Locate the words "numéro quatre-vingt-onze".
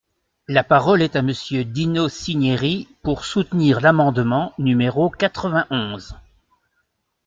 4.57-6.15